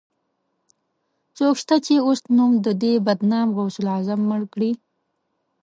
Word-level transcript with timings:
څوک 1.37 1.53
شته، 1.61 1.75
چې 1.85 1.93
اوس 2.05 2.19
نوم 2.37 2.51
د 2.65 2.67
دې 2.81 2.93
بدنام 3.07 3.47
غوث 3.55 3.75
العظم 3.81 4.19
مړ 4.29 4.41
کړي 4.53 4.71